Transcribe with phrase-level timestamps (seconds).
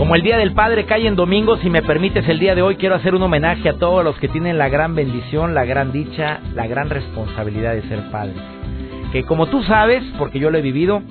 [0.00, 2.76] Como el Día del Padre cae en domingo, si me permites el día de hoy,
[2.76, 6.40] quiero hacer un homenaje a todos los que tienen la gran bendición, la gran dicha,
[6.54, 8.38] la gran responsabilidad de ser padres.
[9.12, 11.02] Que como tú sabes, porque yo lo he vivido,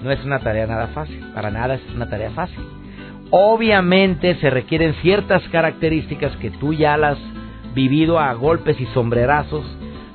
[0.00, 2.58] no es una tarea nada fácil, para nada es una tarea fácil.
[3.28, 9.66] Obviamente se requieren ciertas características que tú ya las has vivido a golpes y sombrerazos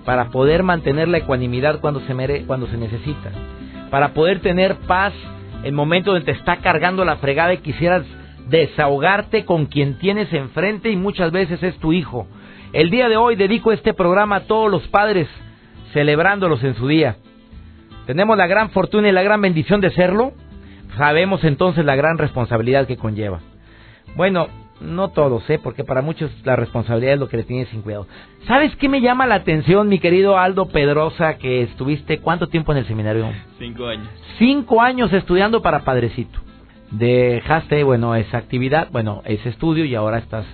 [0.05, 3.29] para poder mantener la ecuanimidad cuando se, mere, cuando se necesita,
[3.91, 5.13] para poder tener paz
[5.61, 8.03] en momentos donde te está cargando la fregada y quisieras
[8.49, 12.27] desahogarte con quien tienes enfrente y muchas veces es tu hijo.
[12.73, 15.27] El día de hoy dedico este programa a todos los padres,
[15.93, 17.17] celebrándolos en su día.
[18.05, 20.33] Tenemos la gran fortuna y la gran bendición de serlo.
[20.97, 23.39] Sabemos entonces la gran responsabilidad que conlleva.
[24.15, 24.47] Bueno,
[24.81, 25.59] no todos, ¿eh?
[25.63, 28.07] porque para muchos la responsabilidad es lo que le tienes sin cuidado.
[28.47, 32.79] ¿Sabes qué me llama la atención, mi querido Aldo Pedrosa, que estuviste cuánto tiempo en
[32.79, 33.31] el seminario?
[33.57, 34.07] Cinco años.
[34.37, 36.39] Cinco años estudiando para padrecito
[36.93, 40.45] dejaste, bueno, esa actividad, bueno, ese estudio y ahora estás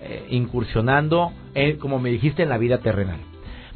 [0.00, 3.18] eh, incursionando, en, como me dijiste, en la vida terrenal.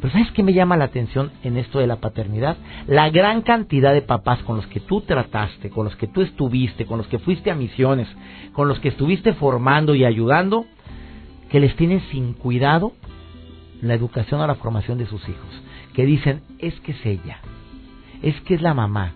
[0.00, 2.56] Pero ¿sabes qué me llama la atención en esto de la paternidad?
[2.88, 6.86] La gran cantidad de papás con los que tú trataste, con los que tú estuviste,
[6.86, 8.08] con los que fuiste a misiones,
[8.52, 10.66] con los que estuviste formando y ayudando,
[11.50, 12.92] que les tienes sin cuidado
[13.80, 15.62] la educación o la formación de sus hijos.
[15.94, 17.38] Que dicen, es que es ella,
[18.22, 19.14] es que es la mamá,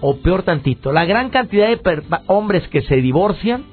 [0.00, 3.64] o peor tantito, la gran cantidad de hombres que se divorcian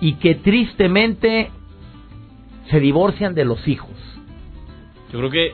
[0.00, 1.50] y que tristemente
[2.70, 3.90] se divorcian de los hijos.
[5.12, 5.52] Yo creo que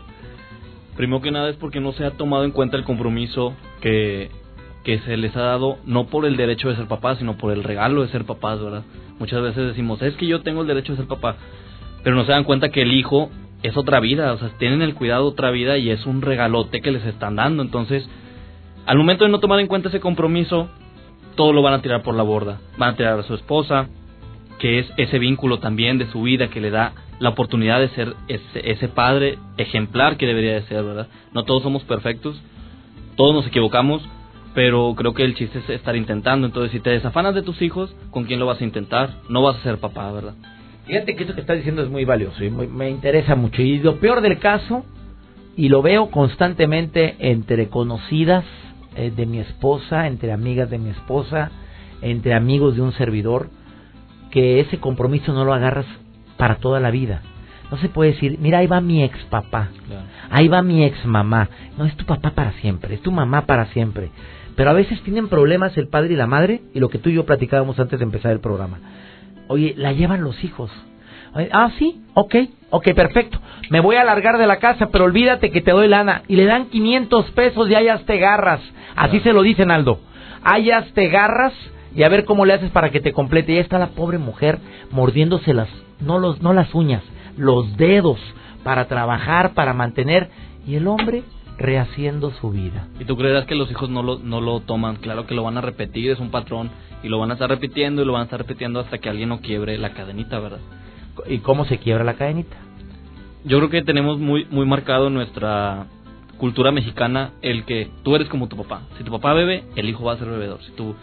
[0.96, 4.30] primero que nada es porque no se ha tomado en cuenta el compromiso que,
[4.84, 7.62] que se les ha dado, no por el derecho de ser papá, sino por el
[7.62, 8.82] regalo de ser papás, ¿verdad?
[9.18, 11.36] Muchas veces decimos, es que yo tengo el derecho de ser papá,
[12.02, 13.30] pero no se dan cuenta que el hijo
[13.62, 16.90] es otra vida, o sea, tienen el cuidado otra vida y es un regalote que
[16.90, 18.08] les están dando, entonces
[18.90, 20.68] al momento de no tomar en cuenta ese compromiso,
[21.36, 22.58] todo lo van a tirar por la borda.
[22.76, 23.86] Van a tirar a su esposa,
[24.58, 28.16] que es ese vínculo también de su vida que le da la oportunidad de ser
[28.26, 31.06] ese, padre ejemplar que debería de ser, ¿verdad?
[31.32, 32.42] No todos somos perfectos,
[33.14, 34.02] todos nos equivocamos,
[34.54, 36.48] pero creo que el chiste es estar intentando.
[36.48, 39.18] Entonces, si te desafanas de tus hijos, ¿con quién lo vas a intentar?
[39.28, 40.34] No vas a ser papá, ¿verdad?
[40.86, 43.62] Fíjate que eso que estás diciendo es muy valioso y me interesa mucho.
[43.62, 44.84] Y lo peor del caso,
[45.56, 48.44] y lo veo constantemente entre conocidas,
[48.96, 51.50] eh, de mi esposa, entre amigas de mi esposa,
[52.02, 53.50] entre amigos de un servidor,
[54.30, 55.86] que ese compromiso no lo agarras
[56.36, 57.22] para toda la vida.
[57.70, 59.68] No se puede decir, mira, ahí va mi ex papá,
[60.30, 61.48] ahí va mi ex mamá.
[61.78, 64.10] No, es tu papá para siempre, es tu mamá para siempre.
[64.56, 67.14] Pero a veces tienen problemas el padre y la madre, y lo que tú y
[67.14, 68.78] yo platicábamos antes de empezar el programa.
[69.46, 70.70] Oye, la llevan los hijos.
[71.52, 72.34] Ah, sí, ok,
[72.70, 73.40] ok, perfecto.
[73.70, 76.22] Me voy a largar de la casa, pero olvídate que te doy lana.
[76.28, 78.60] Y le dan 500 pesos y hayas te garras.
[78.96, 80.00] Así se lo dicen, Aldo.
[80.42, 81.52] Hayas te garras
[81.94, 83.52] y a ver cómo le haces para que te complete.
[83.52, 84.58] Y ahí está la pobre mujer
[84.90, 85.68] mordiéndose las,
[86.00, 87.02] no, los, no las uñas,
[87.36, 88.18] los dedos
[88.64, 90.30] para trabajar, para mantener.
[90.66, 91.22] Y el hombre
[91.58, 92.88] rehaciendo su vida.
[92.98, 94.96] ¿Y tú creerás que los hijos no lo, no lo toman?
[94.96, 96.70] Claro que lo van a repetir, es un patrón,
[97.02, 99.28] y lo van a estar repitiendo y lo van a estar repitiendo hasta que alguien
[99.28, 100.60] no quiebre la cadenita, ¿verdad?
[101.28, 102.56] ¿Y cómo se quiebra la cadenita?
[103.44, 105.86] Yo creo que tenemos muy, muy marcado nuestra
[106.38, 108.82] cultura mexicana el que tú eres como tu papá.
[108.98, 110.62] Si tu papá bebe, el hijo va a ser bebedor.
[110.62, 110.94] Si tú...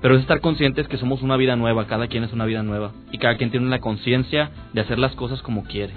[0.00, 2.92] Pero es estar conscientes que somos una vida nueva, cada quien es una vida nueva.
[3.12, 5.92] Y cada quien tiene la conciencia de hacer las cosas como quiere.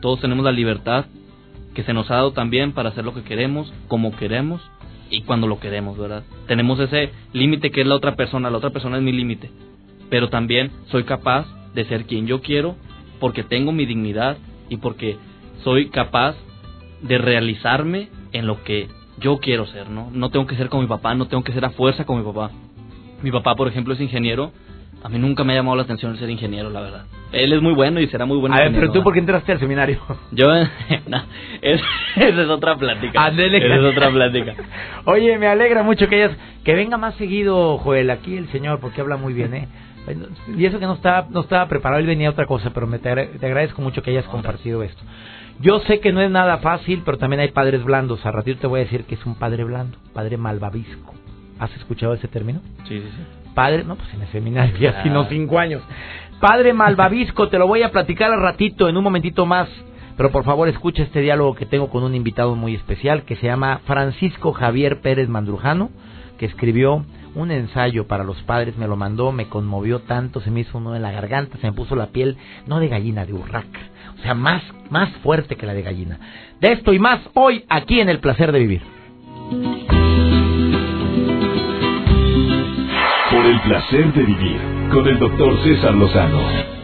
[0.00, 1.06] Todos tenemos la libertad
[1.74, 4.62] que se nos ha dado también para hacer lo que queremos, como queremos
[5.10, 6.24] y cuando lo queremos, ¿verdad?
[6.46, 9.50] Tenemos ese límite que es la otra persona, la otra persona es mi límite.
[10.10, 12.76] Pero también soy capaz de ser quien yo quiero
[13.20, 14.36] porque tengo mi dignidad
[14.68, 15.16] y porque
[15.62, 16.36] soy capaz
[17.02, 18.88] de realizarme en lo que
[19.18, 20.10] yo quiero ser, ¿no?
[20.12, 22.24] No tengo que ser como mi papá, no tengo que ser a fuerza como mi
[22.24, 22.50] papá.
[23.22, 24.52] Mi papá, por ejemplo, es ingeniero.
[25.02, 27.04] A mí nunca me ha llamado la atención el ser ingeniero, la verdad.
[27.30, 28.54] Él es muy bueno y será muy bueno.
[28.54, 29.98] A ver, pero tú, ¿por qué entraste al seminario?
[30.32, 30.46] Yo,
[31.08, 31.22] no,
[31.60, 31.80] es,
[32.16, 33.28] esa es otra plática.
[33.28, 34.54] Esa es otra plática.
[35.04, 36.30] Oye, me alegra mucho que
[36.64, 39.68] que venga más seguido, Joel, aquí el señor, porque habla muy bien, ¿eh?
[40.56, 43.08] Y eso que no estaba, no estaba preparado, él venía otra cosa, pero me te,
[43.10, 45.02] agradezco mucho que hayas compartido esto.
[45.60, 48.24] Yo sé que no es nada fácil, pero también hay padres blandos.
[48.26, 51.14] A ratito te voy a decir que es un padre blando, padre malvavisco.
[51.58, 52.60] ¿Has escuchado ese término?
[52.88, 53.52] Sí, sí, sí.
[53.54, 55.82] Padre, no, pues en el seminario ya sino cinco años.
[56.40, 59.68] Padre Malvavisco, te lo voy a platicar al ratito, en un momentito más.
[60.16, 63.46] Pero por favor escucha este diálogo que tengo con un invitado muy especial que se
[63.46, 65.90] llama Francisco Javier Pérez Mandrujano,
[66.38, 67.04] que escribió
[67.34, 70.94] un ensayo para los padres, me lo mandó, me conmovió tanto, se me hizo uno
[70.94, 72.36] en la garganta, se me puso la piel,
[72.66, 73.80] no de gallina, de urraca.
[74.18, 76.18] O sea, más, más fuerte que la de gallina.
[76.60, 78.82] De esto y más hoy aquí en El Placer de Vivir.
[83.30, 84.60] Por el placer de vivir
[84.92, 86.74] con el doctor César Lozano.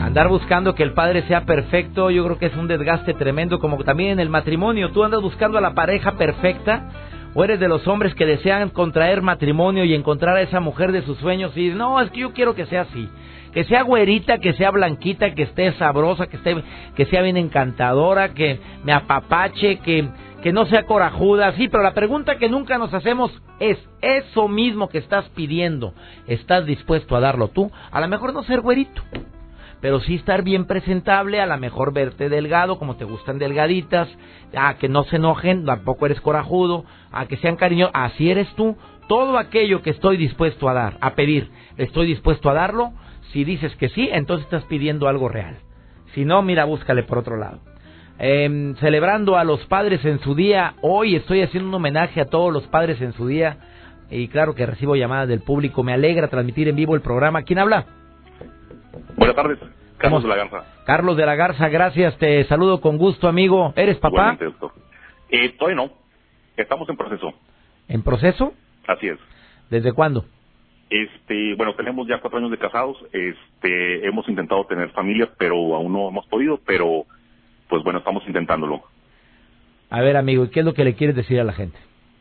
[0.00, 3.82] Andar buscando que el padre sea perfecto, yo creo que es un desgaste tremendo, como
[3.82, 4.92] también en el matrimonio.
[4.92, 6.88] Tú andas buscando a la pareja perfecta,
[7.34, 11.02] o eres de los hombres que desean contraer matrimonio y encontrar a esa mujer de
[11.02, 13.08] sus sueños y no, es que yo quiero que sea así.
[13.52, 16.56] Que sea güerita, que sea blanquita, que esté sabrosa, que esté
[16.96, 20.08] que sea bien encantadora, que me apapache, que
[20.44, 24.90] que no sea corajuda, sí, pero la pregunta que nunca nos hacemos es, ¿eso mismo
[24.90, 25.94] que estás pidiendo,
[26.26, 27.72] estás dispuesto a darlo tú?
[27.90, 29.00] A lo mejor no ser güerito,
[29.84, 34.08] pero sí estar bien presentable, a lo mejor verte delgado, como te gustan delgaditas,
[34.56, 38.78] a que no se enojen, tampoco eres corajudo, a que sean cariñosos, así eres tú.
[39.08, 42.94] Todo aquello que estoy dispuesto a dar, a pedir, estoy dispuesto a darlo.
[43.34, 45.58] Si dices que sí, entonces estás pidiendo algo real.
[46.14, 47.60] Si no, mira, búscale por otro lado.
[48.18, 50.76] Eh, celebrando a los padres en su día.
[50.80, 53.58] Hoy estoy haciendo un homenaje a todos los padres en su día.
[54.08, 55.82] Y claro que recibo llamadas del público.
[55.82, 57.42] Me alegra transmitir en vivo el programa.
[57.42, 58.03] ¿Quién habla?
[59.34, 59.74] Buenas tardes.
[59.98, 60.84] Carlos de la Garza.
[60.84, 62.16] Carlos de la Garza, gracias.
[62.18, 63.72] Te saludo con gusto, amigo.
[63.74, 64.38] ¿Eres papá?
[65.28, 65.90] Eh, todavía no.
[66.56, 67.34] Estamos en proceso.
[67.88, 68.52] ¿En proceso?
[68.86, 69.18] Así es.
[69.70, 70.24] ¿Desde cuándo?
[70.88, 72.96] Este, bueno, tenemos ya cuatro años de casados.
[73.12, 76.60] Este, hemos intentado tener familia, pero aún no hemos podido.
[76.64, 77.04] Pero
[77.68, 78.82] pues bueno, estamos intentándolo.
[79.90, 81.78] A ver, amigo, ¿y qué es lo que le quieres decir a la gente?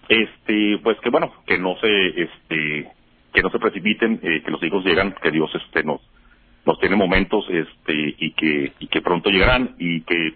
[0.10, 2.92] Este, pues que bueno, que no se, este,
[3.34, 6.02] que no se precipiten, eh, que los hijos llegan, que Dios, este, nos,
[6.66, 10.34] nos tiene momentos, este, y que, y que pronto llegarán y que,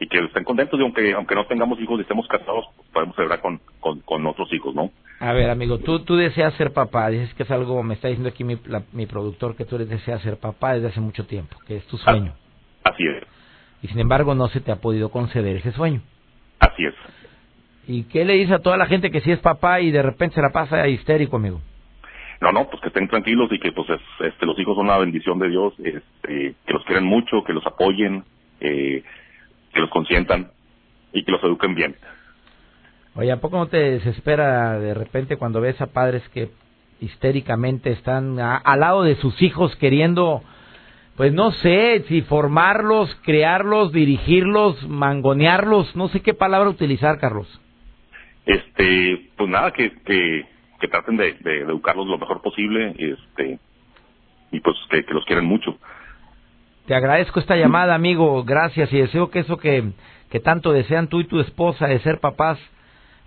[0.00, 3.40] y que estén contentos y aunque, aunque no tengamos hijos y estemos casados, podemos celebrar
[3.40, 4.90] con, con, con otros hijos, ¿no?
[5.20, 8.28] A ver, amigo, tú, tú deseas ser papá, dices que es algo, me está diciendo
[8.28, 8.58] aquí mi,
[8.92, 12.34] mi productor, que tú deseas ser papá desde hace mucho tiempo, que es tu sueño.
[12.84, 13.36] así es
[13.82, 16.00] y sin embargo no se te ha podido conceder ese sueño.
[16.58, 16.94] Así es.
[17.86, 20.34] ¿Y qué le dice a toda la gente que sí es papá y de repente
[20.34, 21.60] se la pasa histérico, amigo?
[22.40, 23.88] No, no, pues que estén tranquilos y que pues
[24.20, 27.66] este, los hijos son una bendición de Dios, este, que los quieren mucho, que los
[27.66, 28.24] apoyen,
[28.60, 29.02] eh,
[29.72, 30.50] que los consientan
[31.12, 31.96] y que los eduquen bien.
[33.14, 36.50] Oye, ¿a poco no te desespera de repente cuando ves a padres que
[37.00, 40.42] histéricamente están al lado de sus hijos queriendo
[41.16, 47.48] pues no sé, si formarlos, crearlos, dirigirlos, mangonearlos, no sé qué palabra utilizar, Carlos.
[48.44, 50.44] Este, pues nada, que, que,
[50.80, 53.58] que traten de, educarlos lo mejor posible, este,
[54.50, 55.76] y pues que, los quieren mucho.
[56.86, 59.92] Te agradezco esta llamada, amigo, gracias, y deseo que eso que,
[60.30, 62.58] que tanto desean tú y tu esposa de ser papás,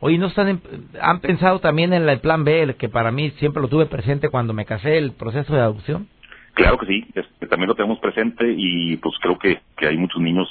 [0.01, 0.61] Oye, ¿no están
[1.01, 4.29] han pensado también en el plan B, el que para mí siempre lo tuve presente
[4.29, 6.07] cuando me casé, el proceso de adopción?
[6.53, 10.21] Claro que sí, este, también lo tenemos presente y pues creo que, que hay muchos
[10.21, 10.47] niños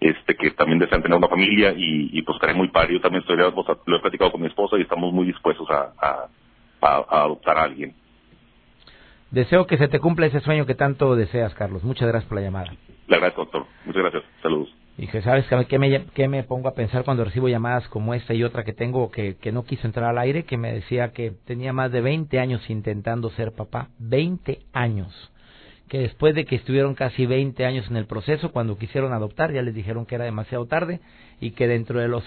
[0.00, 2.94] este que también desean tener una familia y, y pues muy padre.
[2.94, 5.92] Yo también estoy, lo he platicado con mi esposa y estamos muy dispuestos a,
[6.80, 7.94] a, adoptar a alguien.
[9.30, 11.82] Deseo que se te cumpla ese sueño que tanto deseas, Carlos.
[11.84, 12.72] Muchas gracias por la llamada.
[13.08, 13.66] Le agradezco, doctor.
[13.84, 14.22] Muchas gracias.
[14.42, 14.74] Saludos.
[14.96, 18.34] Y que sabes que me, qué me pongo a pensar cuando recibo llamadas como esta
[18.34, 21.32] y otra que tengo que, que no quiso entrar al aire, que me decía que
[21.46, 23.88] tenía más de 20 años intentando ser papá.
[23.98, 25.32] 20 años.
[25.88, 29.62] Que después de que estuvieron casi 20 años en el proceso, cuando quisieron adoptar, ya
[29.62, 31.00] les dijeron que era demasiado tarde
[31.40, 32.24] y que dentro de los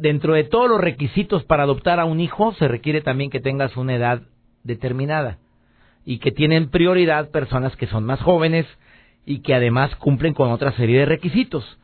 [0.00, 3.74] dentro de todos los requisitos para adoptar a un hijo se requiere también que tengas
[3.76, 4.22] una edad
[4.64, 5.38] determinada
[6.04, 8.66] y que tienen prioridad personas que son más jóvenes
[9.24, 11.78] y que además cumplen con otra serie de requisitos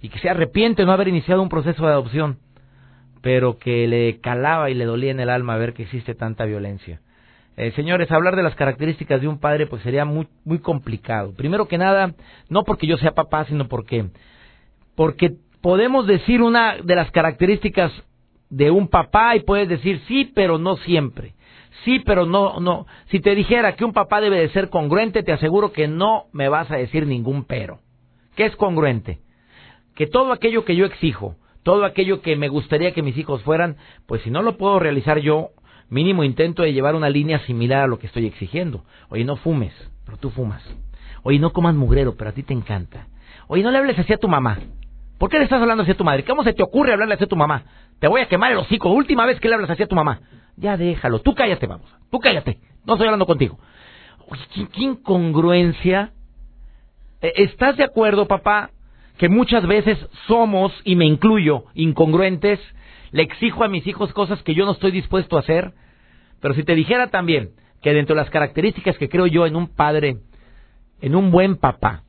[0.00, 2.38] y que se arrepiente no haber iniciado un proceso de adopción,
[3.22, 7.00] pero que le calaba y le dolía en el alma ver que existe tanta violencia.
[7.56, 11.32] Eh, señores, hablar de las características de un padre pues sería muy muy complicado.
[11.34, 12.14] Primero que nada,
[12.48, 14.06] no porque yo sea papá, sino porque
[14.96, 17.92] porque podemos decir una de las características
[18.50, 21.34] de un papá y puedes decir sí, pero no siempre.
[21.84, 22.86] Sí, pero no, no.
[23.10, 26.48] Si te dijera que un papá debe de ser congruente, te aseguro que no me
[26.48, 27.80] vas a decir ningún pero.
[28.36, 29.20] ¿Qué es congruente?
[29.94, 33.76] Que todo aquello que yo exijo, todo aquello que me gustaría que mis hijos fueran,
[34.06, 35.50] pues si no lo puedo realizar yo,
[35.94, 38.84] mínimo intento de llevar una línea similar a lo que estoy exigiendo.
[39.08, 39.72] Oye, no fumes,
[40.04, 40.62] pero tú fumas.
[41.22, 43.06] Oye, no comas mugrero, pero a ti te encanta.
[43.46, 44.58] Oye, no le hables así a tu mamá.
[45.18, 46.24] ¿Por qué le estás hablando así a tu madre?
[46.24, 47.64] ¿Cómo se te ocurre hablarle así a tu mamá?
[47.98, 48.90] te voy a quemar el hocico.
[48.90, 50.20] Última vez que le hablas así a tu mamá.
[50.56, 51.90] Ya déjalo, tú cállate, vamos.
[52.10, 52.58] Tú cállate.
[52.84, 53.58] No estoy hablando contigo.
[54.28, 56.12] Oye, qué, incongruencia.
[57.20, 58.70] E, ¿Estás de acuerdo, papá,
[59.18, 62.60] que muchas veces somos, y me incluyo, incongruentes?
[63.10, 65.72] Le exijo a mis hijos cosas que yo no estoy dispuesto a hacer.
[66.44, 69.66] Pero si te dijera también que dentro de las características que creo yo en un
[69.66, 70.18] padre,
[71.00, 72.02] en un buen papá,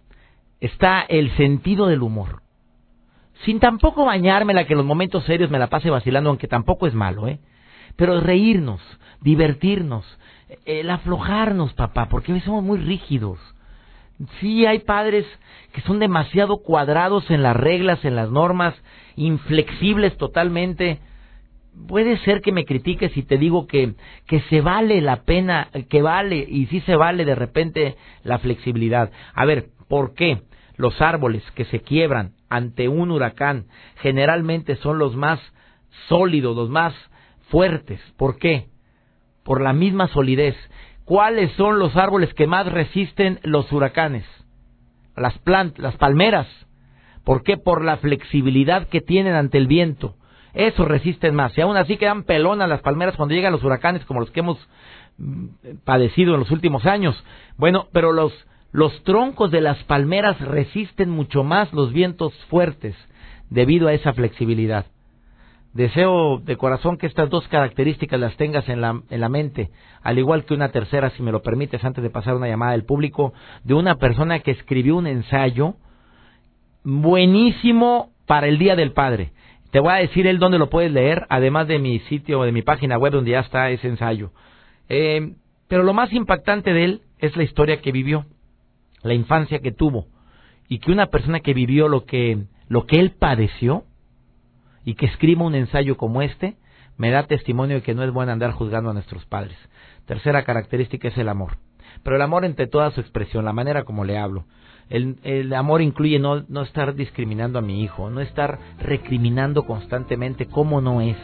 [0.60, 2.42] está el sentido del humor.
[3.46, 6.94] Sin tampoco bañármela que en los momentos serios me la pase vacilando, aunque tampoco es
[6.94, 7.40] malo, ¿eh?
[7.96, 8.82] Pero reírnos,
[9.22, 10.06] divertirnos,
[10.66, 13.40] el aflojarnos, papá, porque somos muy rígidos.
[14.42, 15.26] Sí, hay padres
[15.72, 18.76] que son demasiado cuadrados en las reglas, en las normas,
[19.16, 21.00] inflexibles totalmente.
[21.88, 23.94] Puede ser que me critiques si te digo que,
[24.28, 29.12] que se vale la pena, que vale, y sí se vale de repente la flexibilidad.
[29.34, 30.42] A ver, ¿por qué
[30.78, 33.66] los árboles que se quiebran ante un huracán
[34.02, 35.40] generalmente son los más
[36.08, 36.94] sólidos, los más
[37.50, 38.00] fuertes?
[38.18, 38.68] ¿Por qué?
[39.46, 40.56] por la misma solidez.
[41.06, 44.26] ¿Cuáles son los árboles que más resisten los huracanes?
[45.16, 46.48] Las plantas, las palmeras.
[47.24, 47.56] ¿Por qué?
[47.56, 50.16] Por la flexibilidad que tienen ante el viento.
[50.56, 51.56] Eso resisten más.
[51.58, 54.58] Y aún así quedan pelonas las palmeras cuando llegan los huracanes como los que hemos
[55.18, 55.48] mm,
[55.84, 57.22] padecido en los últimos años.
[57.58, 58.34] Bueno, pero los,
[58.72, 62.96] los troncos de las palmeras resisten mucho más los vientos fuertes
[63.50, 64.86] debido a esa flexibilidad.
[65.74, 69.72] Deseo de corazón que estas dos características las tengas en la, en la mente,
[70.02, 72.86] al igual que una tercera, si me lo permites, antes de pasar una llamada del
[72.86, 73.34] público,
[73.66, 75.76] de una persona que escribió un ensayo
[76.86, 79.32] buenísimo para el Día del Padre.
[79.76, 82.62] Te voy a decir él dónde lo puedes leer, además de mi sitio, de mi
[82.62, 84.32] página web donde ya está ese ensayo.
[84.88, 85.34] Eh,
[85.68, 88.26] pero lo más impactante de él es la historia que vivió,
[89.04, 90.08] la infancia que tuvo,
[90.70, 93.84] y que una persona que vivió lo que, lo que él padeció,
[94.86, 96.56] y que escriba un ensayo como este,
[96.96, 99.58] me da testimonio de que no es bueno andar juzgando a nuestros padres.
[100.06, 101.58] Tercera característica es el amor.
[102.02, 104.46] Pero el amor entre toda su expresión, la manera como le hablo.
[104.90, 110.46] El, el amor incluye no, no estar discriminando a mi hijo, no estar recriminando constantemente
[110.46, 111.18] cómo no es,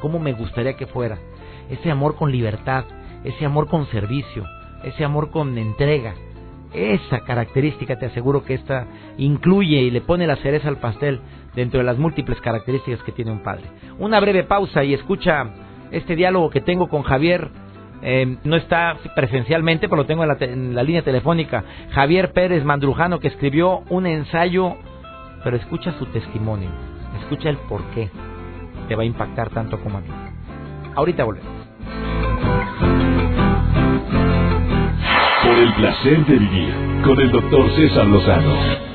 [0.00, 1.18] cómo me gustaría que fuera.
[1.68, 2.84] Ese amor con libertad,
[3.24, 4.44] ese amor con servicio,
[4.84, 6.14] ese amor con entrega.
[6.72, 11.20] Esa característica te aseguro que esta incluye y le pone la cereza al pastel
[11.54, 13.64] dentro de las múltiples características que tiene un padre.
[13.98, 15.50] Una breve pausa y escucha
[15.90, 17.48] este diálogo que tengo con Javier.
[18.02, 21.64] Eh, no está presencialmente, pero lo tengo en la, línea telefónica.
[21.90, 24.76] Javier Pérez Mandrujano, que escribió un ensayo,
[25.42, 26.70] pero escucha su testimonio,
[27.20, 28.10] escucha el por qué
[28.88, 30.08] te va a impactar tanto como a mí.
[30.94, 31.52] Ahorita volvemos.
[35.42, 36.74] Por el placer de vivir
[37.04, 38.87] con el doctor César Lozano.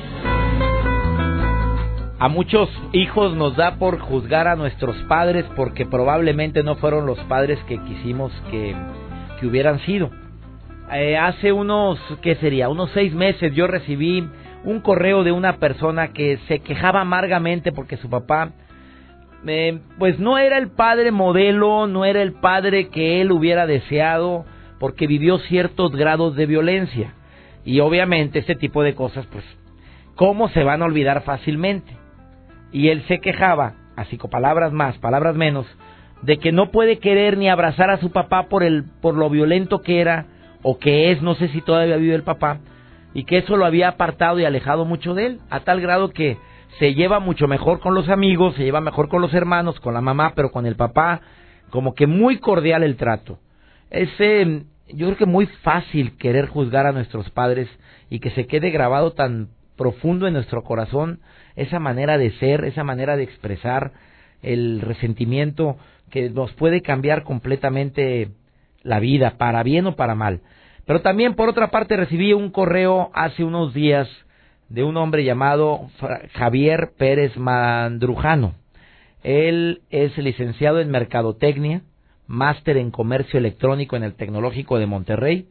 [2.24, 7.20] A muchos hijos nos da por juzgar a nuestros padres porque probablemente no fueron los
[7.26, 8.74] padres que quisimos que,
[9.38, 10.10] que hubieran sido.
[10.94, 12.70] Eh, hace unos, ¿qué sería?
[12.70, 14.26] Unos seis meses yo recibí
[14.64, 18.54] un correo de una persona que se quejaba amargamente porque su papá,
[19.46, 24.46] eh, pues no era el padre modelo, no era el padre que él hubiera deseado
[24.80, 27.16] porque vivió ciertos grados de violencia.
[27.66, 29.44] Y obviamente este tipo de cosas, pues,
[30.16, 32.02] ¿cómo se van a olvidar fácilmente?
[32.74, 35.66] Y él se quejaba, así con palabras más, palabras menos,
[36.24, 39.82] de que no puede querer ni abrazar a su papá por el por lo violento
[39.82, 40.26] que era
[40.64, 42.60] o que es, no sé si todavía vive el papá,
[43.14, 46.38] y que eso lo había apartado y alejado mucho de él, a tal grado que
[46.80, 50.02] se lleva mucho mejor con los amigos, se lleva mejor con los hermanos, con la
[50.02, 51.22] mamá, pero con el papá
[51.70, 53.40] como que muy cordial el trato.
[53.90, 57.68] Ese yo creo que muy fácil querer juzgar a nuestros padres
[58.10, 61.20] y que se quede grabado tan profundo en nuestro corazón
[61.56, 63.92] esa manera de ser, esa manera de expresar
[64.42, 65.78] el resentimiento
[66.10, 68.30] que nos puede cambiar completamente
[68.84, 70.42] la vida, para bien o para mal.
[70.86, 74.10] Pero también, por otra parte, recibí un correo hace unos días
[74.70, 75.90] de un hombre llamado
[76.34, 78.56] Javier Pérez Mandrujano.
[79.24, 81.84] Él es licenciado en Mercadotecnia,
[82.28, 85.48] máster en Comercio Electrónico en el Tecnológico de Monterrey,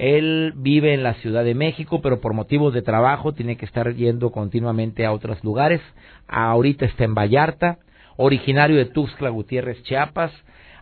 [0.00, 3.94] él vive en la Ciudad de México, pero por motivos de trabajo tiene que estar
[3.94, 5.82] yendo continuamente a otros lugares.
[6.26, 7.76] Ahorita está en Vallarta,
[8.16, 10.32] originario de Tuxtla Gutiérrez, Chiapas.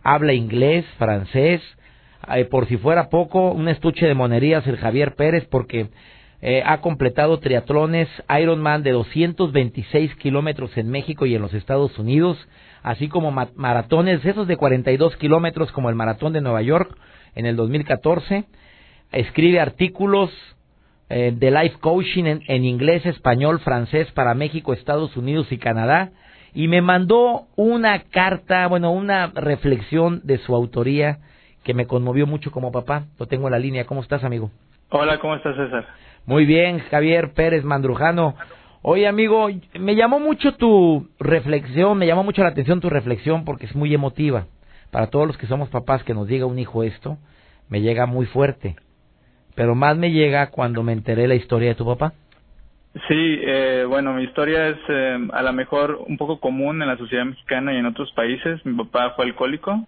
[0.03, 1.61] Habla inglés, francés.
[2.33, 5.89] Eh, por si fuera poco, un estuche de monerías el Javier Pérez, porque
[6.41, 8.07] eh, ha completado triatlones
[8.41, 12.37] Ironman de 226 kilómetros en México y en los Estados Unidos,
[12.83, 16.97] así como maratones, esos de 42 kilómetros como el maratón de Nueva York
[17.35, 18.45] en el 2014
[19.11, 20.31] escribe artículos
[21.09, 26.11] eh, de life coaching en, inglés, español, francés para México, Estados Unidos y Canadá
[26.53, 31.19] y me mandó una carta, bueno, una reflexión de su autoría
[31.63, 33.05] que me conmovió mucho como papá.
[33.19, 33.85] Lo tengo en la línea.
[33.85, 34.51] ¿Cómo estás, amigo?
[34.89, 35.85] Hola, ¿cómo estás, César?
[36.25, 38.35] Muy bien, Javier Pérez Mandrujano.
[38.81, 39.49] Oye, amigo,
[39.79, 43.93] me llamó mucho tu reflexión, me llamó mucho la atención tu reflexión porque es muy
[43.93, 44.45] emotiva.
[44.89, 47.17] Para todos los que somos papás que nos diga un hijo esto,
[47.67, 48.75] me llega muy fuerte.
[49.59, 52.13] Pero más me llega cuando me enteré la historia de tu papá.
[53.09, 56.95] Sí, eh, bueno, mi historia es eh, a lo mejor un poco común en la
[56.95, 58.65] sociedad mexicana y en otros países.
[58.65, 59.85] Mi papá fue alcohólico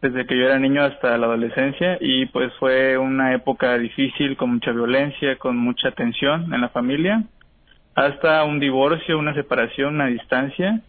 [0.00, 4.48] desde que yo era niño hasta la adolescencia y pues fue una época difícil con
[4.54, 7.22] mucha violencia, con mucha tensión en la familia,
[7.94, 10.80] hasta un divorcio, una separación, una distancia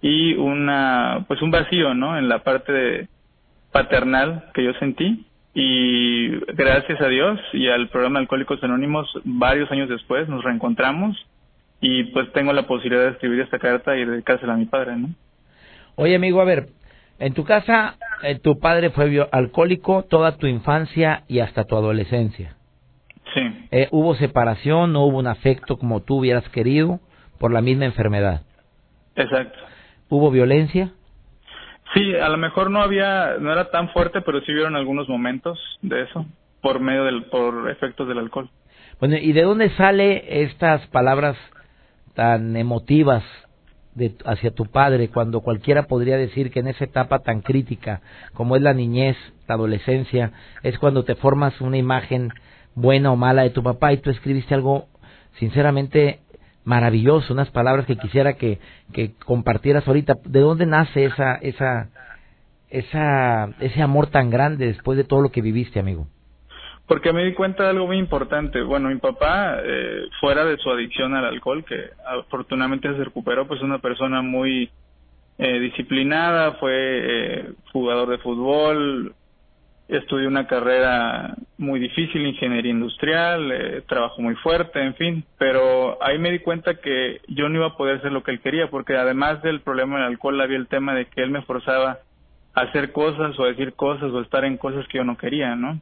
[0.00, 2.16] y una pues un vacío, ¿no?
[2.16, 3.08] En la parte
[3.72, 5.25] paternal que yo sentí
[5.58, 11.16] y gracias a Dios y al programa Alcohólicos Anónimos varios años después nos reencontramos
[11.80, 15.08] y pues tengo la posibilidad de escribir esta carta y dedicársela a mi padre, ¿no?
[15.94, 16.66] Oye, amigo, a ver,
[17.18, 22.54] en tu casa eh, tu padre fue alcohólico toda tu infancia y hasta tu adolescencia.
[23.32, 23.40] Sí.
[23.70, 27.00] Eh, ¿Hubo separación, no hubo un afecto como tú hubieras querido
[27.38, 28.42] por la misma enfermedad?
[29.14, 29.58] Exacto.
[30.10, 30.92] ¿Hubo violencia?
[31.96, 35.58] Sí, a lo mejor no había, no era tan fuerte, pero sí vieron algunos momentos
[35.80, 36.26] de eso
[36.60, 38.50] por medio del, por efectos del alcohol.
[39.00, 41.38] Bueno, ¿y de dónde sale estas palabras
[42.14, 43.24] tan emotivas
[43.94, 48.02] de, hacia tu padre cuando cualquiera podría decir que en esa etapa tan crítica
[48.34, 49.16] como es la niñez,
[49.48, 52.30] la adolescencia, es cuando te formas una imagen
[52.74, 54.86] buena o mala de tu papá y tú escribiste algo
[55.38, 56.20] sinceramente
[56.66, 58.58] maravilloso, unas palabras que quisiera que,
[58.92, 60.16] que compartieras ahorita.
[60.24, 61.88] ¿De dónde nace esa, esa,
[62.68, 66.08] esa, ese amor tan grande después de todo lo que viviste, amigo?
[66.86, 68.62] Porque me di cuenta de algo muy importante.
[68.62, 73.62] Bueno, mi papá, eh, fuera de su adicción al alcohol, que afortunadamente se recuperó, pues
[73.62, 74.70] una persona muy
[75.38, 79.14] eh, disciplinada, fue eh, jugador de fútbol,
[79.88, 86.18] estudió una carrera muy difícil, ingeniería industrial, eh, trabajo muy fuerte, en fin, pero ahí
[86.18, 88.96] me di cuenta que yo no iba a poder hacer lo que él quería, porque
[88.96, 91.98] además del problema del alcohol había el tema de que él me forzaba
[92.54, 95.54] a hacer cosas o a decir cosas o estar en cosas que yo no quería,
[95.54, 95.80] ¿no?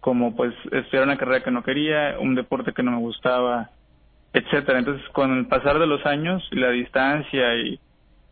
[0.00, 3.70] Como pues estudiar una carrera que no quería, un deporte que no me gustaba,
[4.32, 4.78] etcétera.
[4.78, 7.78] Entonces, con el pasar de los años y la distancia y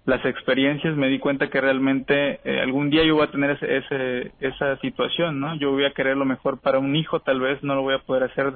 [0.07, 3.77] las experiencias me di cuenta que realmente eh, algún día yo voy a tener ese,
[3.77, 5.55] ese, esa situación, ¿no?
[5.57, 8.01] Yo voy a querer lo mejor para un hijo, tal vez no lo voy a
[8.01, 8.55] poder hacer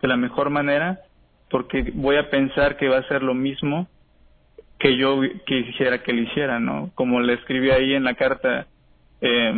[0.00, 1.00] de la mejor manera
[1.50, 3.88] porque voy a pensar que va a ser lo mismo
[4.78, 6.90] que yo quisiera que le hiciera, ¿no?
[6.94, 8.66] Como le escribí ahí en la carta,
[9.20, 9.54] eh,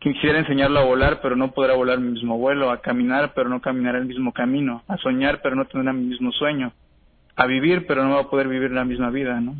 [0.00, 3.60] quisiera enseñarlo a volar, pero no podrá volar mi mismo vuelo, a caminar, pero no
[3.60, 6.72] caminar el mismo camino, a soñar, pero no tendrá mi mismo sueño,
[7.36, 9.54] a vivir, pero no va a poder vivir la misma vida, ¿no?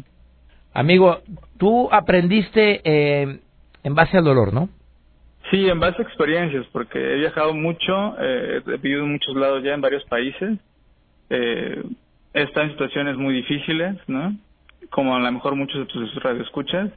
[0.78, 1.22] Amigo,
[1.58, 3.40] tú aprendiste eh,
[3.82, 4.68] en base al dolor, ¿no?
[5.50, 9.64] Sí, en base a experiencias, porque he viajado mucho, eh, he vivido en muchos lados
[9.64, 10.56] ya, en varios países.
[11.30, 11.82] Eh,
[12.32, 14.36] he estado en situaciones muy difíciles, ¿no?
[14.90, 16.90] Como a lo mejor muchos de tus radioescuchas.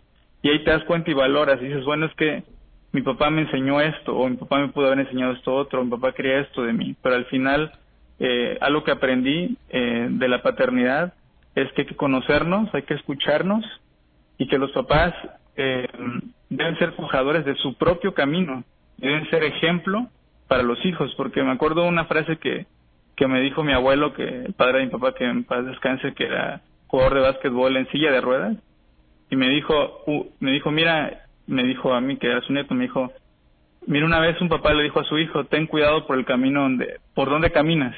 [0.44, 2.44] Y ahí te das cuenta y valoras y dices, bueno, es que
[2.92, 5.84] mi papá me enseñó esto, o mi papá me pudo haber enseñado esto otro, o
[5.84, 6.96] mi papá quería esto de mí.
[7.02, 7.72] Pero al final,
[8.20, 11.16] eh, algo que aprendí eh, de la paternidad
[11.56, 13.66] es que hay que conocernos, hay que escucharnos
[14.38, 15.14] y que los papás
[15.56, 15.88] eh,
[16.50, 18.64] deben ser forjadores de su propio camino,
[18.98, 20.08] deben ser ejemplo
[20.48, 22.66] para los hijos, porque me acuerdo una frase que,
[23.16, 26.14] que me dijo mi abuelo, que el padre de mi papá, que en paz descanse,
[26.14, 28.58] que era jugador de básquetbol en silla de ruedas,
[29.30, 32.74] y me dijo, uh, me dijo, mira, me dijo a mí que era su nieto,
[32.74, 33.14] me dijo,
[33.88, 36.64] mira una vez un papá le dijo a su hijo, ten cuidado por el camino
[36.64, 37.96] donde, por donde caminas,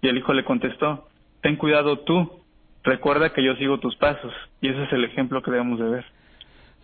[0.00, 1.06] y el hijo le contestó,
[1.42, 2.39] ten cuidado tú
[2.82, 6.04] recuerda que yo sigo tus pasos y ese es el ejemplo que debemos de ver.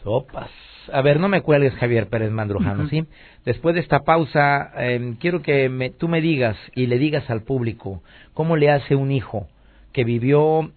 [0.03, 0.51] Sopas.
[0.93, 3.07] A ver, no me cuelgues, Javier Pérez Mandrujano, ¿sí?
[3.45, 7.43] Después de esta pausa, eh, quiero que me, tú me digas y le digas al
[7.43, 8.03] público
[8.35, 9.49] cómo le hace un hijo
[9.93, 10.71] que vivió,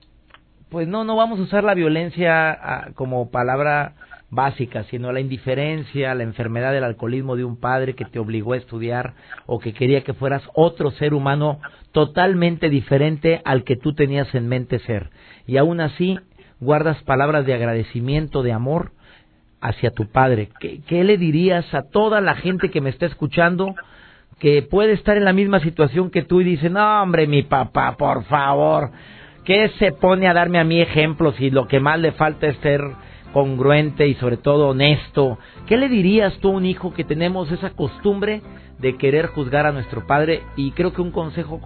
[0.69, 3.93] pues no, no vamos a usar la violencia ah, como palabra
[4.31, 8.57] básica, sino la indiferencia, la enfermedad del alcoholismo de un padre que te obligó a
[8.57, 9.13] estudiar
[9.45, 11.59] o que quería que fueras otro ser humano
[11.91, 15.09] totalmente diferente al que tú tenías en mente ser.
[15.47, 16.19] Y aún así
[16.59, 18.91] guardas palabras de agradecimiento, de amor
[19.61, 20.49] hacia tu padre.
[20.59, 23.75] ¿Qué, le dirías a toda la gente que me está escuchando
[24.39, 27.97] que puede estar en la misma situación que tú y dice, no hombre, mi papá,
[27.97, 28.91] por favor,
[29.43, 32.55] ¿qué se pone a darme a mí ejemplos y lo que más le falta es
[32.57, 32.81] ser
[33.33, 35.37] congruente y sobre todo honesto?
[35.67, 38.41] ¿Qué le dirías tú a un hijo que tenemos esa costumbre
[38.79, 41.59] de querer juzgar a nuestro padre y creo que un consejo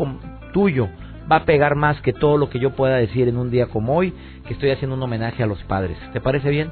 [0.52, 0.90] tuyo
[1.32, 3.96] va a pegar más que todo lo que yo pueda decir en un día como
[3.96, 4.14] hoy,
[4.46, 5.98] que estoy haciendo un homenaje a los padres.
[6.12, 6.72] ¿Te parece bien?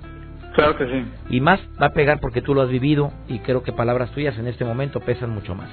[0.54, 1.06] Claro que sí.
[1.30, 4.38] Y más va a pegar porque tú lo has vivido y creo que palabras tuyas
[4.38, 5.70] en este momento pesan mucho más.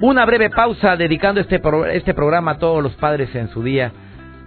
[0.00, 1.60] Una breve pausa dedicando este,
[1.92, 3.92] este programa a todos los padres en su día.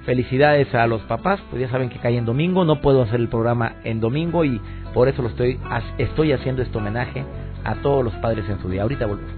[0.07, 3.27] Felicidades a los papás, pues ya saben que cae en domingo, no puedo hacer el
[3.27, 4.61] programa en domingo y
[4.93, 5.59] por eso lo estoy,
[5.97, 7.25] estoy haciendo este homenaje
[7.65, 8.83] a todos los padres en su día.
[8.83, 9.33] Ahorita volvemos.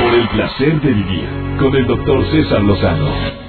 [0.00, 1.28] Por el placer de vivir
[1.60, 3.44] con el doctor César Lozano.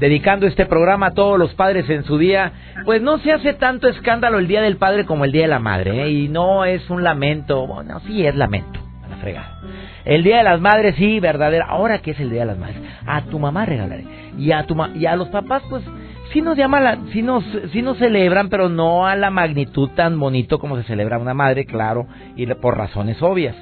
[0.00, 2.52] dedicando este programa a todos los padres en su día,
[2.84, 5.60] pues no se hace tanto escándalo el Día del Padre como el Día de la
[5.60, 6.10] Madre, ¿eh?
[6.10, 8.83] y no es un lamento, bueno, sí es lamento,
[9.24, 9.58] fregada.
[10.04, 11.66] El Día de las Madres, sí, verdadera.
[11.66, 14.04] Ahora que es el Día de las Madres, a tu mamá regalaré.
[14.38, 15.82] Y a, tu y a los papás, pues,
[16.32, 20.20] sí nos llama la, sí nos, sí nos celebran, pero no a la magnitud tan
[20.20, 22.06] bonito como se celebra una madre, claro,
[22.36, 23.56] y por razones obvias.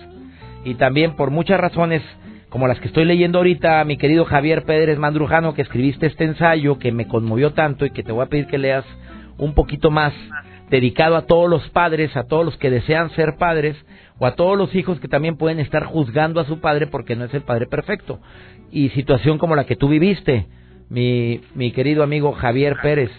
[0.65, 2.03] Y también por muchas razones
[2.49, 6.79] como las que estoy leyendo ahorita, mi querido Javier Pérez Mandrujano, que escribiste este ensayo
[6.79, 8.85] que me conmovió tanto y que te voy a pedir que leas
[9.39, 10.13] un poquito más,
[10.69, 13.77] dedicado a todos los padres, a todos los que desean ser padres,
[14.19, 17.25] o a todos los hijos que también pueden estar juzgando a su padre porque no
[17.25, 18.21] es el padre perfecto.
[18.71, 20.47] Y situación como la que tú viviste,
[20.89, 23.11] mi, mi querido amigo Javier Pérez,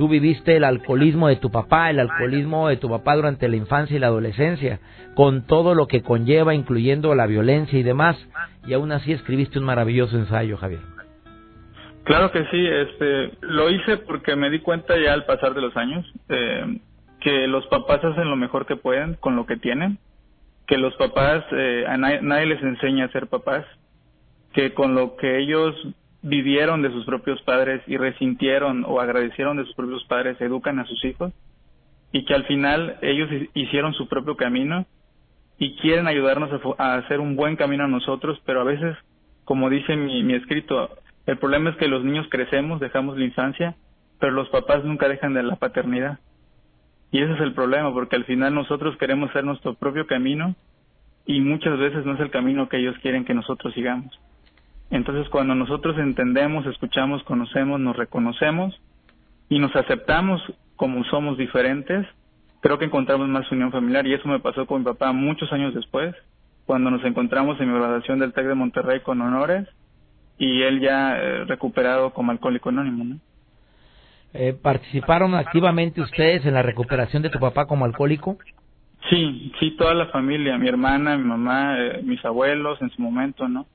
[0.00, 3.94] Tú viviste el alcoholismo de tu papá, el alcoholismo de tu papá durante la infancia
[3.94, 4.80] y la adolescencia,
[5.14, 8.16] con todo lo que conlleva, incluyendo la violencia y demás,
[8.66, 10.80] y aún así escribiste un maravilloso ensayo, Javier.
[12.04, 15.76] Claro que sí, este, lo hice porque me di cuenta ya al pasar de los
[15.76, 16.78] años eh,
[17.20, 19.98] que los papás hacen lo mejor que pueden con lo que tienen,
[20.70, 23.66] que los papás, eh, a nadie les enseña a ser papás,
[24.52, 25.74] que con lo que ellos
[26.22, 30.84] vivieron de sus propios padres y resintieron o agradecieron de sus propios padres, educan a
[30.84, 31.32] sus hijos
[32.12, 34.86] y que al final ellos hicieron su propio camino
[35.58, 38.96] y quieren ayudarnos a, hacer un buen camino a nosotros, pero a veces,
[39.44, 40.88] como dice mi, mi escrito,
[41.26, 43.74] el problema es que los niños crecemos, dejamos la infancia,
[44.20, 46.20] pero los papás nunca dejan de la paternidad.
[47.12, 50.54] Y ese es el problema, porque al final nosotros queremos hacer nuestro propio camino
[51.26, 54.18] y muchas veces no es el camino que ellos quieren que nosotros sigamos.
[54.90, 58.80] Entonces, cuando nosotros entendemos, escuchamos, conocemos, nos reconocemos
[59.48, 60.40] y nos aceptamos
[60.76, 62.06] como somos diferentes,
[62.60, 65.74] creo que encontramos más unión familiar y eso me pasó con mi papá muchos años
[65.74, 66.14] después,
[66.64, 69.68] cuando nos encontramos en mi graduación del TEC de Monterrey con honores
[70.38, 73.18] y él ya eh, recuperado como alcohólico anónimo.
[74.32, 78.38] Eh, ¿Participaron activamente ustedes en la recuperación de tu papá como alcohólico?
[79.08, 83.48] Sí, sí, toda la familia, mi hermana, mi mamá, eh, mis abuelos en su momento,
[83.48, 83.66] ¿no?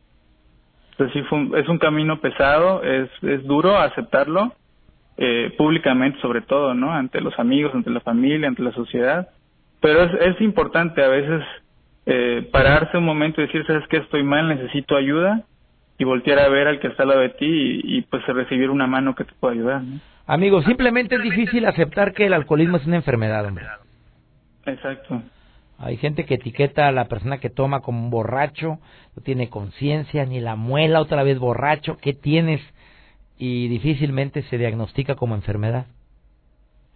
[0.98, 4.54] Pues sí, es un camino pesado, es, es duro aceptarlo,
[5.18, 6.94] eh, públicamente sobre todo, ¿no?
[6.94, 9.30] Ante los amigos, ante la familia, ante la sociedad.
[9.82, 11.44] Pero es, es importante a veces
[12.06, 13.98] eh, pararse un momento y decir, ¿sabes qué?
[13.98, 15.44] Estoy mal, necesito ayuda
[15.98, 18.88] y voltear a ver al que está al lado de ti y, pues recibir una
[18.88, 20.00] mano que te pueda ayudar, ¿no?
[20.28, 23.66] Amigo, simplemente es difícil aceptar que el alcoholismo es una enfermedad, hombre.
[24.66, 25.22] Exacto.
[25.78, 28.80] Hay gente que etiqueta a la persona que toma como un borracho,
[29.16, 32.62] no tiene conciencia, ni la muela otra vez borracho, ¿qué tienes?
[33.38, 35.86] Y difícilmente se diagnostica como enfermedad.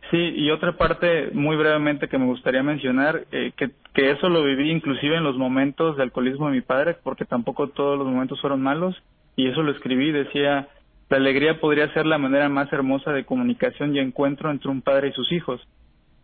[0.10, 4.44] Sí, y otra parte muy brevemente que me gustaría mencionar, eh, que, que eso lo
[4.44, 8.42] viví inclusive en los momentos de alcoholismo de mi padre, porque tampoco todos los momentos
[8.42, 8.96] fueron malos,
[9.36, 10.68] y eso lo escribí, decía,
[11.10, 15.10] la alegría podría ser la manera más hermosa de comunicación y encuentro entre un padre
[15.10, 15.62] y sus hijos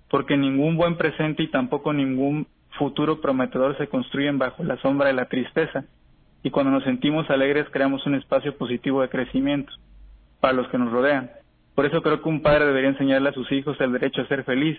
[0.09, 5.13] porque ningún buen presente y tampoco ningún futuro prometedor se construyen bajo la sombra de
[5.13, 5.85] la tristeza.
[6.43, 9.73] Y cuando nos sentimos alegres creamos un espacio positivo de crecimiento
[10.39, 11.31] para los que nos rodean.
[11.73, 14.43] Por eso creo que un padre debería enseñarle a sus hijos el derecho a ser
[14.43, 14.77] feliz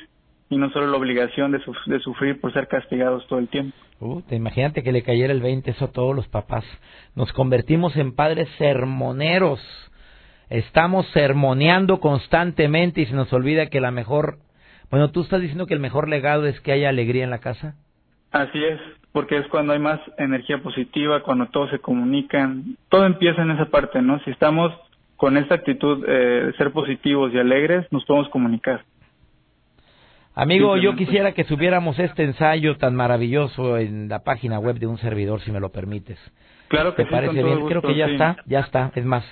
[0.49, 3.77] y no solo la obligación de, de sufrir por ser castigados todo el tiempo.
[3.99, 6.65] Uh, te imagínate que le cayera el 20 eso a todos los papás.
[7.17, 9.61] Nos convertimos en padres sermoneros.
[10.49, 14.39] Estamos sermoneando constantemente y se nos olvida que la mejor
[14.91, 17.75] bueno, ¿tú estás diciendo que el mejor legado es que haya alegría en la casa?
[18.31, 18.81] Así es,
[19.13, 22.77] porque es cuando hay más energía positiva, cuando todos se comunican.
[22.89, 24.21] Todo empieza en esa parte, ¿no?
[24.21, 24.73] Si estamos
[25.17, 28.85] con esta actitud eh, de ser positivos y alegres, nos podemos comunicar.
[30.35, 34.99] Amigo, yo quisiera que subiéramos este ensayo tan maravilloso en la página web de un
[34.99, 36.19] servidor, si me lo permites.
[36.69, 37.67] Claro que ¿Te parece bien?
[37.67, 38.91] Creo que ya está, ya está.
[38.95, 39.25] Es más,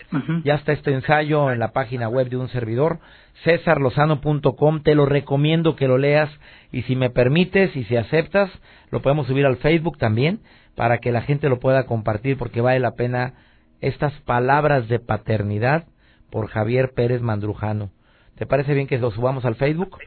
[0.44, 3.00] ya está este ensayo en la página web de un servidor,
[3.42, 4.82] cesarlozano.com.
[4.82, 6.30] Te lo recomiendo que lo leas
[6.70, 8.50] y si me permites y si aceptas,
[8.90, 10.40] lo podemos subir al Facebook también
[10.76, 13.34] para que la gente lo pueda compartir porque vale la pena
[13.80, 15.86] estas palabras de paternidad
[16.30, 17.90] por Javier Pérez Mandrujano.
[18.36, 19.98] ¿Te parece bien que lo subamos al Facebook?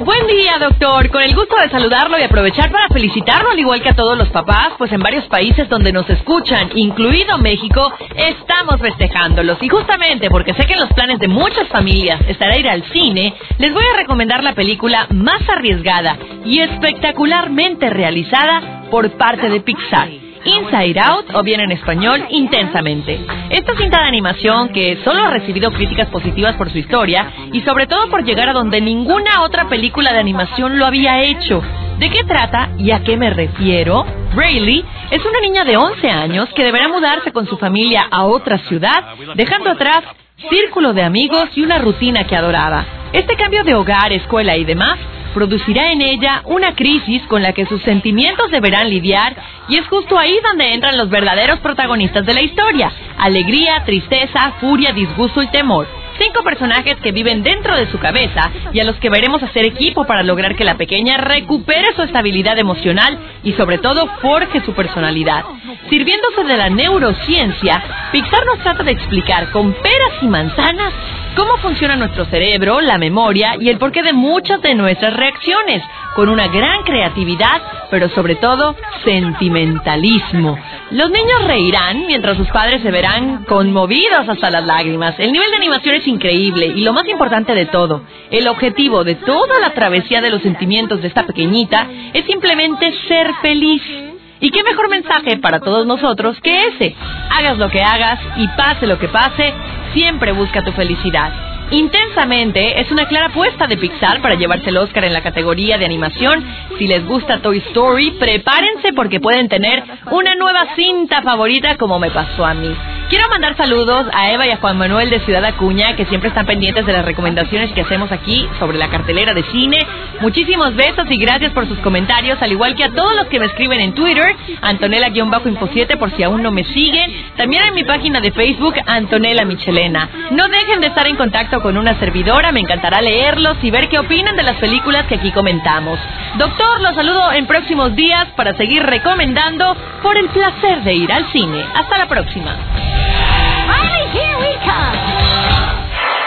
[0.00, 1.08] Buen día, doctor.
[1.08, 4.28] Con el gusto de saludarlo y aprovechar para felicitarlo, al igual que a todos los
[4.30, 9.62] papás, pues en varios países donde nos escuchan, incluido México, estamos festejándolos.
[9.62, 13.34] Y justamente porque sé que en los planes de muchas familias estará ir al cine,
[13.58, 20.23] les voy a recomendar la película más arriesgada y espectacularmente realizada por parte de Pixar.
[20.44, 23.24] Inside Out o bien en español Intensamente.
[23.50, 27.86] Esta cinta de animación que solo ha recibido críticas positivas por su historia y sobre
[27.86, 31.62] todo por llegar a donde ninguna otra película de animación lo había hecho.
[31.98, 34.04] ¿De qué trata y a qué me refiero?
[34.34, 38.58] Rayleigh es una niña de 11 años que deberá mudarse con su familia a otra
[38.58, 39.04] ciudad,
[39.34, 40.02] dejando atrás
[40.50, 42.84] círculo de amigos y una rutina que adoraba.
[43.12, 44.98] Este cambio de hogar, escuela y demás
[45.34, 49.36] producirá en ella una crisis con la que sus sentimientos deberán lidiar
[49.68, 54.92] y es justo ahí donde entran los verdaderos protagonistas de la historia, alegría, tristeza, furia,
[54.92, 55.86] disgusto y temor.
[56.18, 60.04] Cinco personajes que viven dentro de su cabeza y a los que veremos hacer equipo
[60.04, 65.44] para lograr que la pequeña recupere su estabilidad emocional y sobre todo forje su personalidad.
[65.90, 70.92] Sirviéndose de la neurociencia, Pixar nos trata de explicar con peras y manzanas
[71.36, 75.82] cómo funciona nuestro cerebro, la memoria y el porqué de muchas de nuestras reacciones,
[76.14, 80.58] con una gran creatividad, pero sobre todo sentimentalismo.
[80.90, 85.18] Los niños reirán mientras sus padres se verán conmovidos hasta las lágrimas.
[85.18, 89.16] El nivel de animación es increíble y lo más importante de todo, el objetivo de
[89.16, 94.13] toda la travesía de los sentimientos de esta pequeñita es simplemente ser feliz.
[94.44, 96.94] ¿Y qué mejor mensaje para todos nosotros que ese?
[97.30, 99.54] Hagas lo que hagas y pase lo que pase,
[99.94, 101.53] siempre busca tu felicidad.
[101.70, 105.84] Intensamente es una clara apuesta de Pixar para llevarse el Oscar en la categoría de
[105.84, 106.44] animación.
[106.78, 112.10] Si les gusta Toy Story, prepárense porque pueden tener una nueva cinta favorita como me
[112.10, 112.74] pasó a mí.
[113.08, 116.46] Quiero mandar saludos a Eva y a Juan Manuel de Ciudad Acuña, que siempre están
[116.46, 119.78] pendientes de las recomendaciones que hacemos aquí sobre la cartelera de cine.
[120.20, 123.46] Muchísimos besos y gracias por sus comentarios, al igual que a todos los que me
[123.46, 127.12] escriben en Twitter, Antonella-Info7 por si aún no me siguen.
[127.36, 130.08] También en mi página de Facebook, Antonella Michelena.
[130.30, 133.98] No dejen de estar en contacto con una servidora, me encantará leerlos y ver qué
[133.98, 135.98] opinan de las películas que aquí comentamos.
[136.38, 141.30] Doctor, los saludo en próximos días para seguir recomendando por el placer de ir al
[141.32, 141.64] cine.
[141.74, 142.56] Hasta la próxima.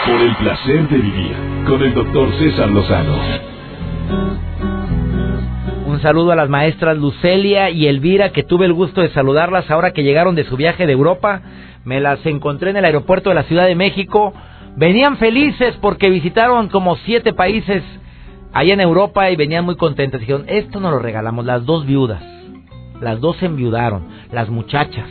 [0.06, 1.36] Por el placer de vivir
[1.66, 3.18] con el doctor César Lozano.
[5.86, 9.92] Un saludo a las maestras Lucelia y Elvira, que tuve el gusto de saludarlas ahora
[9.92, 11.42] que llegaron de su viaje de Europa.
[11.84, 14.32] Me las encontré en el aeropuerto de la Ciudad de México.
[14.78, 17.82] Venían felices porque visitaron como siete países
[18.52, 20.20] allá en Europa y venían muy contentas.
[20.20, 22.22] Dijeron, esto nos lo regalamos, las dos viudas.
[23.00, 25.08] Las dos se enviudaron, las muchachas.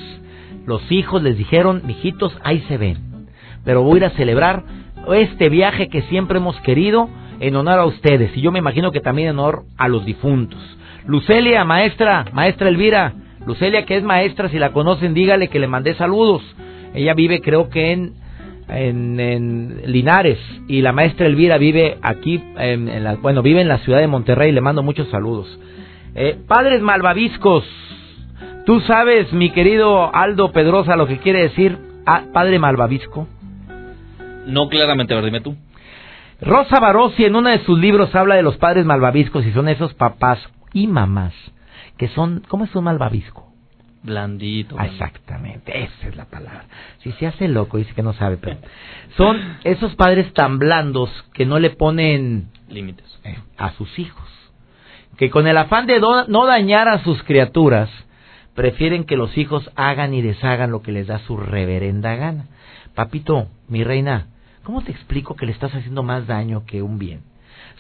[0.66, 3.28] Los hijos les dijeron, mijitos, ahí se ven.
[3.66, 4.64] Pero voy a ir a celebrar
[5.14, 7.10] este viaje que siempre hemos querido
[7.42, 8.38] en honor a ustedes.
[8.38, 10.62] Y yo me imagino que también en honor a los difuntos.
[11.06, 13.16] Lucelia, maestra, maestra Elvira.
[13.46, 16.42] Lucelia, que es maestra, si la conocen, dígale que le mandé saludos.
[16.94, 18.27] Ella vive, creo que en
[18.70, 24.00] en, Linares y la maestra Elvira vive aquí, en, la, bueno, vive en la ciudad
[24.00, 25.48] de Monterrey, le mando muchos saludos.
[26.16, 27.64] Eh, padres malvaviscos,
[28.66, 33.28] tú sabes, mi querido Aldo Pedrosa, lo que quiere decir ah, padre malvavisco.
[34.46, 35.56] No claramente, a ver, dime tú.
[36.42, 39.94] Rosa Barossi en uno de sus libros habla de los padres malvaviscos y son esos
[39.94, 40.40] papás
[40.74, 41.34] y mamás
[41.98, 43.47] que son, ¿cómo es un malvavisco?
[44.04, 44.80] Blandito.
[44.80, 46.66] Exactamente, esa es la palabra.
[47.00, 48.58] Si se hace loco, dice que no sabe, pero
[49.16, 54.28] son esos padres tan blandos que no le ponen límites eh, a sus hijos,
[55.18, 57.90] que con el afán de no dañar a sus criaturas,
[58.58, 62.48] prefieren que los hijos hagan y deshagan lo que les da su reverenda gana.
[62.96, 64.30] Papito, mi reina,
[64.64, 67.22] ¿cómo te explico que le estás haciendo más daño que un bien?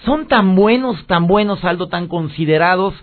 [0.05, 2.93] Son tan buenos, tan buenos, Aldo, tan considerados,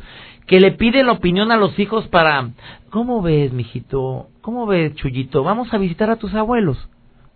[0.47, 2.51] que le piden la opinión a los hijos para,
[2.91, 4.29] ¿cómo ves, mijito?
[4.43, 5.43] ¿Cómo ves, Chullito?
[5.43, 6.77] Vamos a visitar a tus abuelos.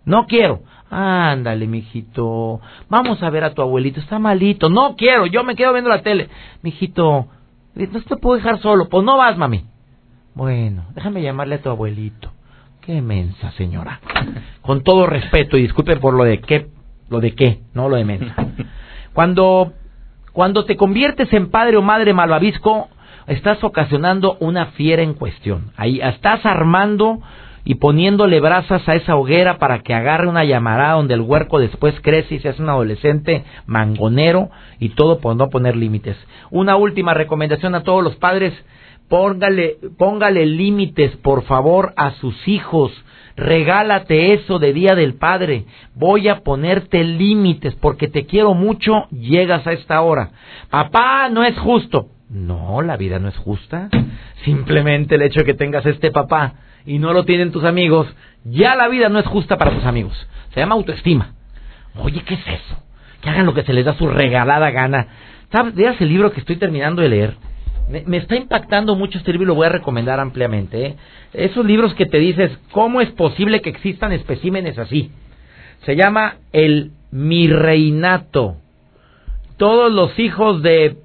[0.05, 0.61] No quiero.
[0.89, 2.61] Ándale, mijito.
[2.89, 3.99] Vamos a ver a tu abuelito.
[3.99, 4.69] Está malito.
[4.69, 5.25] No quiero.
[5.25, 6.29] Yo me quedo viendo la tele.
[6.61, 7.27] Mijito,
[7.75, 8.89] no te puedo dejar solo.
[8.89, 9.65] Pues no vas, mami.
[10.35, 12.31] Bueno, déjame llamarle a tu abuelito.
[12.81, 13.99] Qué mensa, señora.
[14.61, 16.67] Con todo respeto y disculpe por lo de qué,
[17.09, 18.35] lo de qué, no lo de mensa.
[19.13, 19.73] Cuando
[20.31, 22.87] cuando te conviertes en padre o madre malvavisco,
[23.27, 25.71] estás ocasionando una fiera en cuestión.
[25.77, 27.19] Ahí estás armando
[27.63, 31.93] y poniéndole brasas a esa hoguera para que agarre una llamarada donde el huerco después
[32.01, 36.17] crece y se hace un adolescente mangonero y todo por no poner límites.
[36.49, 38.53] Una última recomendación a todos los padres,
[39.07, 42.91] póngale, póngale límites por favor a sus hijos.
[43.35, 45.65] Regálate eso de Día del Padre.
[45.95, 49.07] Voy a ponerte límites porque te quiero mucho.
[49.11, 50.31] Llegas a esta hora.
[50.69, 52.07] Papá, no es justo.
[52.29, 53.89] No, la vida no es justa.
[54.45, 56.53] Simplemente el hecho de que tengas este papá
[56.85, 58.07] y no lo tienen tus amigos,
[58.43, 60.27] ya la vida no es justa para tus amigos.
[60.53, 61.33] Se llama autoestima.
[61.95, 62.83] Oye, ¿qué es eso?
[63.21, 65.07] Que hagan lo que se les da su regalada gana.
[65.51, 65.73] ¿Sabes?
[65.75, 67.35] Veas el libro que estoy terminando de leer.
[68.05, 70.85] Me, está impactando mucho este libro y lo voy a recomendar ampliamente.
[70.85, 70.95] ¿eh?
[71.33, 75.11] Esos libros que te dices, ¿cómo es posible que existan especímenes así?
[75.85, 78.57] Se llama El Mi Reinato.
[79.57, 80.97] Todos los hijos de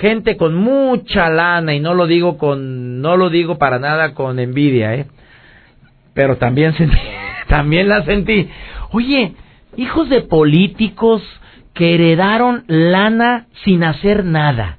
[0.00, 4.38] gente con mucha lana y no lo digo con no lo digo para nada con
[4.38, 5.06] envidia, ¿eh?
[6.14, 6.98] Pero también sentí,
[7.48, 8.48] también la sentí.
[8.92, 9.34] Oye,
[9.76, 11.22] hijos de políticos
[11.74, 14.78] que heredaron lana sin hacer nada.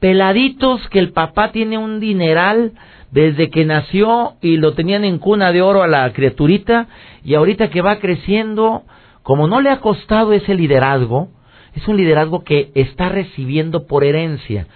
[0.00, 2.72] Peladitos que el papá tiene un dineral
[3.12, 6.88] desde que nació y lo tenían en cuna de oro a la criaturita
[7.22, 8.82] y ahorita que va creciendo,
[9.22, 11.28] como no le ha costado ese liderazgo,
[11.74, 14.66] es un liderazgo que está recibiendo por herencia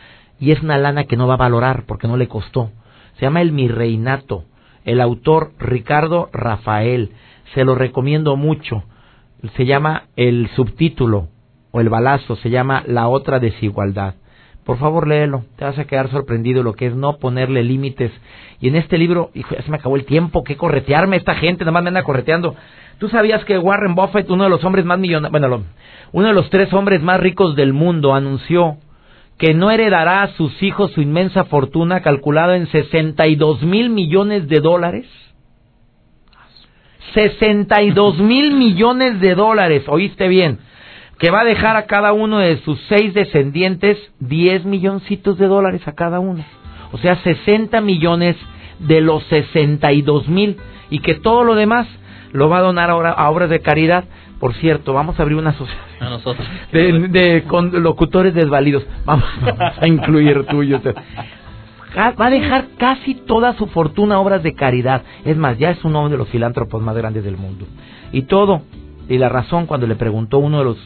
[0.41, 2.71] y es una lana que no va a valorar porque no le costó.
[3.17, 4.45] Se llama El Mi Reinato,
[4.85, 7.13] el autor Ricardo Rafael.
[7.55, 8.85] Se lo recomiendo mucho.
[9.57, 11.29] Se llama el subtítulo
[11.71, 14.15] o el balazo, se llama La otra desigualdad.
[14.65, 15.45] Por favor, léelo.
[15.57, 18.11] Te vas a quedar sorprendido lo que es no ponerle límites.
[18.61, 20.43] Y en este libro, hijo, ya se me acabó el tiempo.
[20.43, 21.65] ¿Qué corretearme esta gente?
[21.65, 22.57] Nada más me anda correteando.
[22.99, 25.65] ¿Tú sabías que Warren Buffett, uno de los hombres más millonarios, bueno,
[26.12, 28.79] uno de los tres hombres más ricos del mundo, anunció
[29.38, 34.61] que no heredará a sus hijos su inmensa fortuna calculada en 62 mil millones de
[34.61, 35.07] dólares?
[37.12, 40.59] 62 mil millones de dólares, oíste bien
[41.19, 45.87] que va a dejar a cada uno de sus seis descendientes 10 milloncitos de dólares
[45.88, 46.45] a cada uno.
[46.92, 48.37] O sea, 60 millones
[48.79, 50.57] de los 62 mil.
[50.90, 51.88] Y que todo lo demás
[52.33, 54.05] lo va a donar ahora a obras de caridad.
[54.41, 56.47] Por cierto, vamos a abrir una asociación a nosotros.
[56.73, 57.45] De,
[57.81, 58.85] locutores desvalidos.
[59.05, 59.25] Vamos,
[59.81, 60.81] a incluir tuyo.
[61.97, 65.03] Va a dejar casi toda su fortuna a obras de caridad.
[65.25, 67.67] Es más, ya es uno de los filántropos más grandes del mundo.
[68.12, 68.62] Y todo,
[69.09, 70.77] y la razón cuando le preguntó uno de los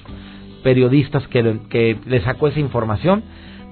[0.63, 3.25] periodistas que, que le sacó esa información.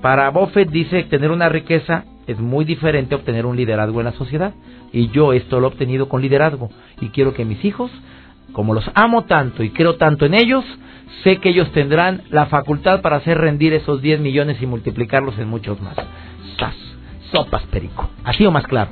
[0.02, 4.52] Para Buffett dice tener una riqueza es muy diferente obtener un liderazgo en la sociedad.
[4.92, 6.70] Y yo esto lo he obtenido con liderazgo.
[7.00, 7.90] Y quiero que mis hijos,
[8.52, 10.62] como los amo tanto y creo tanto en ellos,
[11.24, 15.48] sé que ellos tendrán la facultad para hacer rendir esos 10 millones y multiplicarlos en
[15.48, 15.96] muchos más.
[16.58, 16.76] ¡Sas!
[17.32, 18.10] Sopas, perico.
[18.24, 18.90] Así o más claro.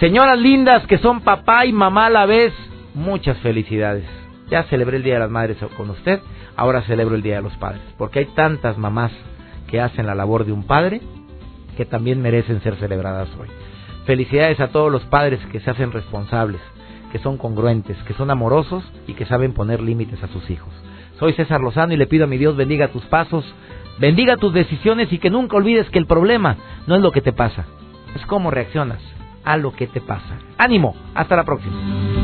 [0.00, 2.52] Señoras lindas que son papá y mamá a la vez,
[2.94, 4.04] muchas felicidades.
[4.50, 6.20] Ya celebré el Día de las Madres con usted,
[6.56, 9.12] ahora celebro el Día de los Padres, porque hay tantas mamás
[9.68, 11.00] que hacen la labor de un padre
[11.76, 13.48] que también merecen ser celebradas hoy.
[14.06, 16.60] Felicidades a todos los padres que se hacen responsables,
[17.12, 20.72] que son congruentes, que son amorosos y que saben poner límites a sus hijos.
[21.18, 23.44] Soy César Lozano y le pido a mi Dios bendiga tus pasos,
[23.98, 26.56] bendiga tus decisiones y que nunca olvides que el problema
[26.86, 27.66] no es lo que te pasa,
[28.14, 29.00] es cómo reaccionas
[29.44, 30.38] a lo que te pasa.
[30.58, 32.23] Ánimo, hasta la próxima.